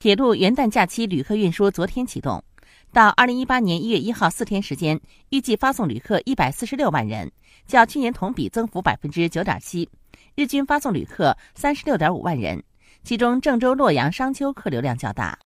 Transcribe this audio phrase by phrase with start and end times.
[0.00, 2.44] 铁路元旦假期旅客运输昨天启动。
[2.92, 7.32] 到二零一八年一月一号四天时间预计发送旅客一百四十六万人
[7.66, 9.88] 较去年同比增幅百分之九点七。
[10.36, 12.62] 日均发送旅客三十六点五万人
[13.02, 15.36] 其中郑州洛阳商丘客流量较大。